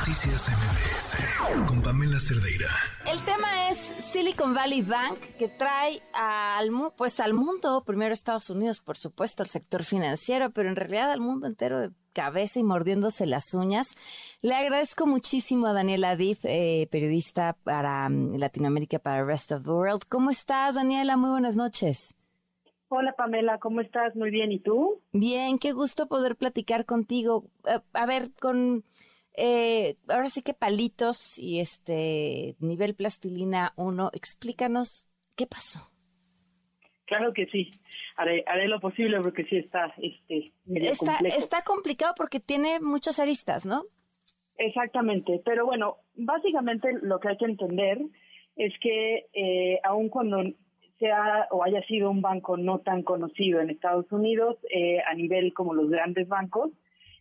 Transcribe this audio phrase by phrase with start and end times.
[0.00, 2.70] Noticias MBS con Pamela Cerdeira.
[3.12, 8.80] El tema es Silicon Valley Bank que trae al, pues al mundo, primero Estados Unidos,
[8.80, 13.26] por supuesto, el sector financiero, pero en realidad al mundo entero de cabeza y mordiéndose
[13.26, 13.94] las uñas.
[14.40, 19.70] Le agradezco muchísimo a Daniela Diff, eh, periodista para mm, Latinoamérica para Rest of the
[19.70, 20.04] World.
[20.08, 21.18] ¿Cómo estás, Daniela?
[21.18, 22.14] Muy buenas noches.
[22.88, 24.16] Hola Pamela, ¿cómo estás?
[24.16, 25.02] Muy bien, ¿y tú?
[25.12, 27.44] Bien, qué gusto poder platicar contigo.
[27.66, 28.82] Eh, a ver, con
[29.36, 35.90] eh, ahora sí que palitos y este nivel plastilina uno, explícanos qué pasó.
[37.06, 37.68] Claro que sí,
[38.16, 41.38] haré, haré lo posible porque sí está, este, medio está, complejo.
[41.38, 43.84] está complicado porque tiene muchas aristas, ¿no?
[44.56, 47.98] Exactamente, pero bueno, básicamente lo que hay que entender
[48.56, 50.42] es que eh, aun cuando
[50.98, 55.54] sea o haya sido un banco no tan conocido en Estados Unidos eh, a nivel
[55.54, 56.70] como los grandes bancos,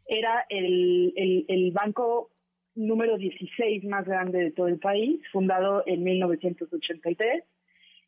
[0.10, 1.14] era el,
[1.48, 2.32] el, banco
[2.76, 7.44] número 16 más grande de todo el país, fundado en 1983.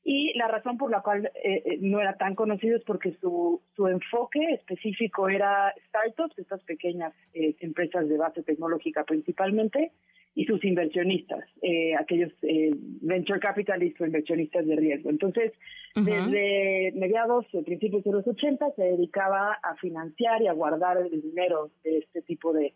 [0.04, 3.62] Y la razón por la cual eh, eh, no era tan conocido es porque su,
[3.76, 9.92] su enfoque específico era startups, estas pequeñas eh, empresas de base tecnológica principalmente,
[10.34, 15.10] y sus inversionistas, eh, aquellos eh, venture capitalists o inversionistas de riesgo.
[15.10, 15.52] Entonces,
[15.94, 21.22] desde mediados, eh, principios de los 80, se dedicaba a financiar y a guardar el
[21.22, 22.74] dinero de este tipo de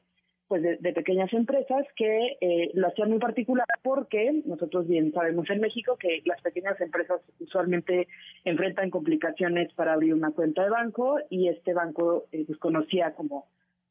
[0.47, 5.59] pues de, pequeñas empresas que eh, lo hacían muy particular porque nosotros bien sabemos en
[5.59, 8.08] México que las pequeñas empresas usualmente
[8.44, 12.59] enfrentan complicaciones para abrir una cuenta de banco y este banco eh, pues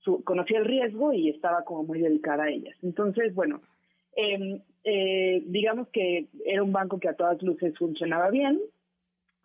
[0.05, 2.77] conocía como conocía el riesgo y estaba como muy dedicada a ellas.
[2.83, 3.61] Entonces, bueno,
[4.17, 8.61] em, eh, digamos que era un banco que a todas luces funcionaba bien,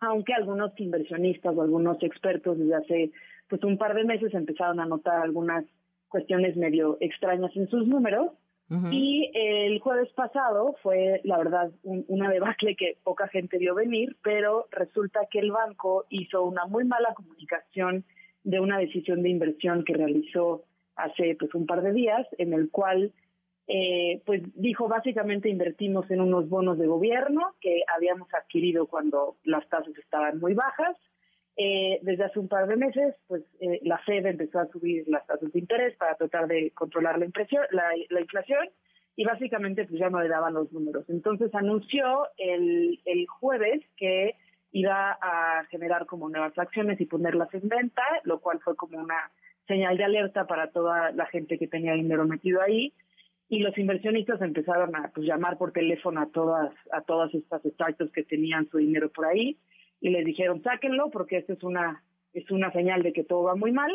[0.00, 3.10] aunque algunos inversionistas o algunos expertos desde hace
[3.48, 5.64] pues un par de meses empezaron a notar algunas
[6.08, 8.32] cuestiones medio extrañas en sus números.
[8.92, 14.68] Y el jueves pasado fue, la verdad, una debacle que poca gente vio venir, pero
[14.70, 18.04] resulta que el banco hizo una muy mala comunicación
[18.44, 20.64] de una decisión de inversión que realizó
[20.96, 23.12] hace pues un par de días, en el cual
[23.66, 29.68] eh, pues dijo básicamente invertimos en unos bonos de gobierno que habíamos adquirido cuando las
[29.68, 30.96] tasas estaban muy bajas.
[31.56, 35.26] Eh, desde hace un par de meses, pues eh, la Fed empezó a subir las
[35.26, 38.68] tasas de interés para tratar de controlar la, impresión, la, la inflación
[39.14, 41.04] y básicamente pues ya no le daban los números.
[41.08, 44.34] Entonces anunció el, el jueves que
[44.72, 49.30] iba a generar como nuevas acciones y ponerlas en venta, lo cual fue como una
[49.66, 52.92] señal de alerta para toda la gente que tenía dinero metido ahí
[53.48, 58.12] y los inversionistas empezaron a pues, llamar por teléfono a todas a todas estas startups
[58.12, 59.58] que tenían su dinero por ahí
[60.00, 62.02] y les dijeron sáquenlo porque esto es una
[62.32, 63.92] es una señal de que todo va muy mal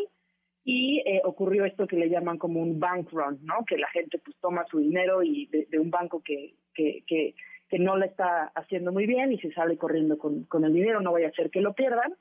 [0.66, 3.64] y eh, ocurrió esto que le llaman como un bank run, ¿no?
[3.68, 7.36] Que la gente pues toma su dinero y de, de un banco que, que, que
[7.70, 11.02] que no le está haciendo muy bien y se sale corriendo con, con el dinero,
[11.02, 12.14] no vaya a ser que lo pierdan.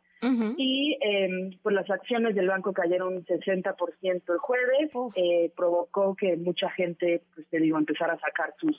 [0.56, 6.38] Y eh, pues las acciones del banco cayeron un 60% el jueves, eh, provocó que
[6.38, 8.75] mucha gente, pues te digo, empezara a sacar sus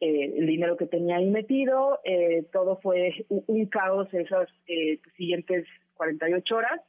[0.00, 2.00] eh, el dinero que tenía ahí metido.
[2.04, 6.80] Eh, todo fue un, caos esas eh, siguientes 48 horas.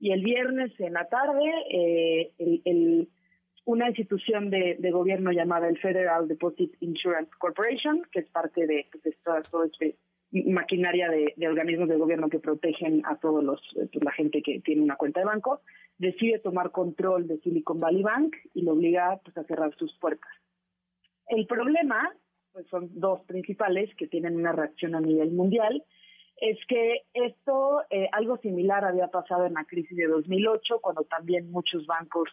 [0.00, 3.08] Y el viernes en la tarde, eh, el, el
[3.64, 9.16] una institución de, gobierno llamada el Federal Deposit Insurance Corporation, que es parte de, pues,
[9.22, 9.86] toda, esta
[10.30, 14.82] maquinaria de, organismos de gobierno que protegen a todos los pues, la gente que tiene
[14.82, 15.60] una cuenta de banco,
[15.98, 20.30] decide tomar control de Silicon Valley Bank y lo obliga pues, a cerrar sus puertas.
[21.28, 22.12] El problema,
[22.52, 25.82] pues son dos principales que tienen una reacción a nivel mundial,
[26.36, 31.50] es que esto, eh, algo similar había pasado en la crisis de 2008, cuando también
[31.50, 32.28] muchos bancos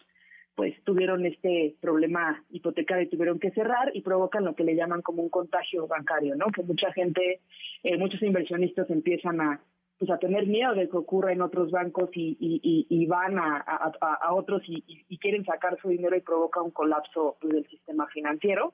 [0.54, 5.02] pues tuvieron este problema hipotecario y tuvieron que cerrar y provocan lo que le llaman
[5.02, 6.46] como un contagio bancario, ¿no?
[6.46, 7.40] Que mucha gente,
[7.82, 9.60] eh, muchos inversionistas empiezan a
[9.98, 13.56] pues a tener miedo de que ocurra en otros bancos y, y, y, van a,
[13.58, 14.82] a, a otros y,
[15.18, 18.72] quieren sacar su dinero y provoca un colapso pues, del sistema financiero.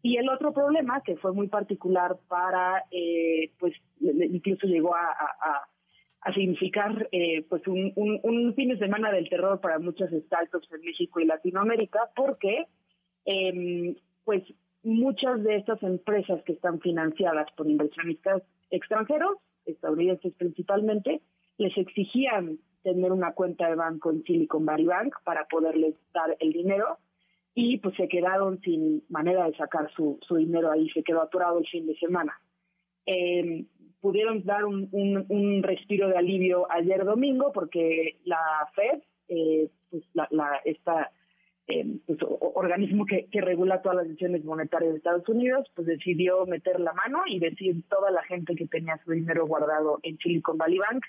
[0.00, 5.68] Y el otro problema que fue muy particular para, eh, pues incluso llegó a
[6.26, 11.20] a significar eh, pues un, fin de semana del terror para muchas startups en México
[11.20, 12.66] y Latinoamérica, porque
[13.26, 13.94] eh,
[14.24, 14.42] pues
[14.82, 19.36] muchas de estas empresas que están financiadas por inversionistas extranjeros,
[19.66, 21.20] estadounidenses principalmente,
[21.58, 26.52] les exigían tener una cuenta de banco en Silicon Valley Bank para poderles dar el
[26.52, 26.98] dinero
[27.54, 31.60] y pues se quedaron sin manera de sacar su, su dinero ahí, se quedó atorado
[31.60, 32.32] el fin de semana.
[33.06, 33.64] Eh,
[34.00, 38.38] pudieron dar un, un, respiro de alivio ayer domingo porque la
[38.74, 41.10] Fed, eh, pues la, esta
[41.66, 41.84] eh,
[42.54, 46.92] organismo que, que, regula todas las decisiones monetarias de Estados Unidos, pues decidió meter la
[46.92, 51.04] mano y decir toda la gente que tenía su dinero guardado en Silicon Valley Bank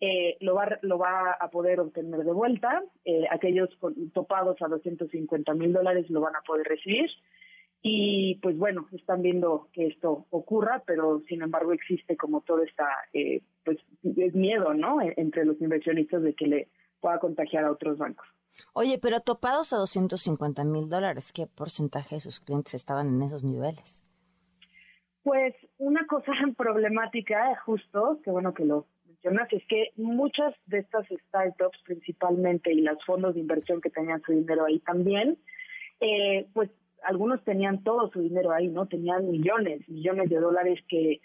[0.00, 2.84] eh, lo, va, lo va a poder obtener de vuelta.
[3.04, 3.68] Eh, aquellos
[4.14, 7.10] topados a 250 mil dólares lo van a poder recibir.
[7.82, 12.88] Y pues bueno, están viendo que esto ocurra, pero sin embargo existe como todo esta,
[13.12, 15.00] eh, pues es miedo, ¿no?
[15.00, 16.68] E, entre los inversionistas de que le
[17.00, 18.26] pueda contagiar a otros bancos.
[18.72, 23.44] Oye, pero topados a 250 mil dólares, ¿qué porcentaje de sus clientes estaban en esos
[23.44, 24.02] niveles?
[25.22, 31.06] Pues una cosa problemática, justo, que bueno que lo mencionas, es que muchas de estas
[31.28, 35.38] startups principalmente y los fondos de inversión que tenían su dinero ahí también,
[36.00, 36.70] eh, pues
[37.04, 38.86] algunos tenían todo su dinero ahí, ¿no?
[38.86, 41.20] Tenían millones, millones de dólares que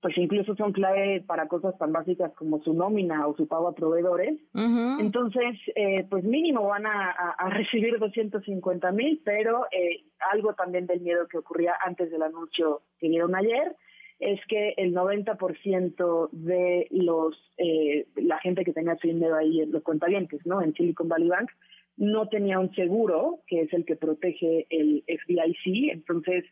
[0.00, 3.74] pues incluso son clave para cosas tan básicas como su nómina o su pago a
[3.74, 4.38] proveedores.
[4.54, 11.26] Entonces, eh, pues mínimo van a, recibir 250 mil, pero eh, algo también del miedo
[11.26, 13.74] que ocurría antes del anuncio que dieron ayer
[14.18, 19.82] es que el 90% de los eh, la gente que tenía su dinero ahí, los
[19.82, 20.62] cuentavientes, ¿no?
[20.62, 21.50] En Silicon Valley Bank,
[21.96, 26.44] no tenía un seguro, que es el que protege el FDIC, entonces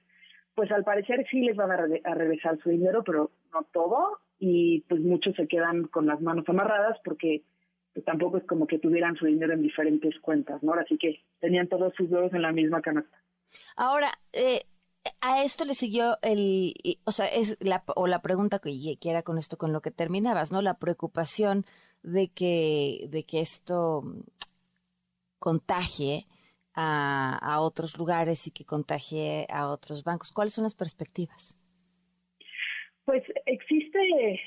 [0.55, 1.77] pues al parecer sí les van a,
[2.15, 6.97] regresar su dinero, pero no todo, y pues muchos se quedan con las manos amarradas
[7.05, 7.43] porque
[7.93, 10.75] pues, tampoco es como que tuvieran su dinero en diferentes cuentas, ¿no?
[10.75, 13.17] Así que tenían todos sus huevos en la misma canasta.
[13.77, 14.61] Ahora, eh,
[15.21, 16.75] a esto le siguió el,
[17.05, 19.91] o sea, es la, o la pregunta que, que era con esto, con lo que
[19.91, 20.63] terminabas, ¿no?
[20.63, 21.65] La preocupación
[22.03, 24.05] de que, de que esto
[25.45, 26.25] contagie
[26.75, 30.33] a, otros lugares y que contagie a otros bancos.
[30.33, 31.55] ¿Cuáles son las perspectivas?
[33.05, 34.01] Pues existe,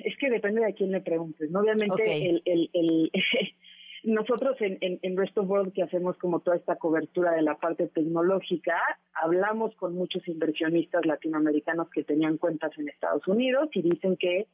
[0.04, 1.54] es que depende de a quién le preguntes.
[1.54, 3.12] Obviamente, el, el,
[4.04, 7.58] nosotros en, en, en, Rest of World, que hacemos como toda esta cobertura de la
[7.58, 8.82] parte tecnológica,
[9.14, 14.48] hablamos con muchos inversionistas latinoamericanos que tenían cuentas en Estados Unidos y dicen que,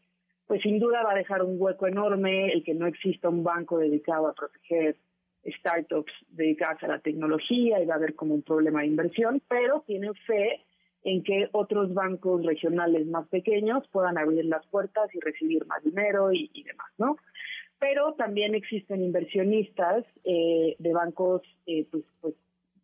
[0.46, 3.78] pues sin duda va a dejar un hueco enorme el que no exista un banco
[3.78, 4.98] dedicado a proteger
[5.46, 9.84] startups dedicadas a la tecnología y va a haber como un problema de inversión, pero
[9.86, 10.62] tienen fe
[11.04, 16.32] en que otros bancos regionales más pequeños puedan abrir las puertas y recibir más dinero
[16.32, 17.18] y, demás, ¿no?
[17.78, 22.36] Pero también existen inversionistas eh, de bancos eh, pues, pues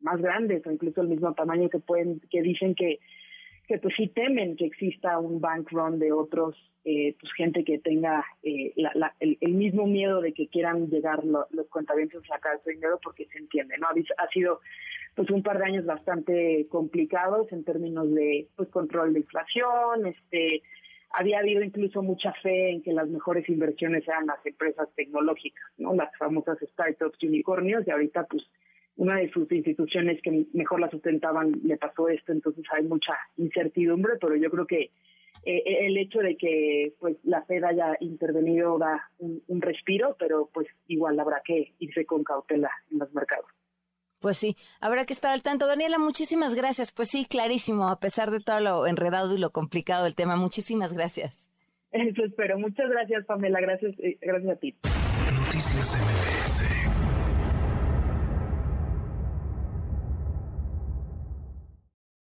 [0.02, 3.00] más grandes o incluso el mismo tamaño que pueden que dicen que
[3.70, 6.56] que pues sí temen que exista un bank run de otros,
[6.86, 8.74] eh, pues gente que tenga eh,
[9.20, 13.38] el, mismo miedo de que quieran llegar los cuentavientes a sacar su dinero porque se
[13.38, 13.86] entiende, ¿no?
[14.18, 14.62] Ha, sido
[15.14, 20.64] pues un par de años bastante complicados en términos de pues control de inflación, este
[21.12, 25.94] había habido incluso mucha fe en que las mejores inversiones eran las empresas tecnológicas, ¿no?
[25.94, 28.44] Las famosas startups unicornios y ahorita pues
[29.00, 34.14] una de sus instituciones que mejor la sustentaban le pasó esto, entonces hay mucha incertidumbre,
[34.20, 34.92] pero yo creo que
[35.46, 40.68] eh, el hecho de que pues la Fed haya intervenido da un, respiro, pero pues
[40.88, 43.46] igual habrá que irse con cautela en los mercados.
[44.20, 45.66] Pues sí, habrá que estar al tanto.
[45.66, 46.92] Daniela, muchísimas gracias.
[46.92, 50.36] Pues sí, clarísimo, a pesar de todo lo enredado y lo complicado del tema.
[50.36, 51.50] Muchísimas gracias.
[51.94, 52.60] Eso espero.
[52.60, 53.62] Muchas gracias, Pamela.
[53.62, 54.76] Gracias, eh, gracias a ti.
[54.84, 56.99] Noticias MBS